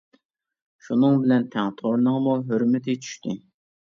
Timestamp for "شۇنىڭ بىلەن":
0.85-1.45